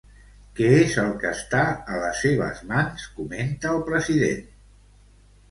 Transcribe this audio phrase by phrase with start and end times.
[0.59, 4.43] Què és el que està a les seves mans, comenta el president?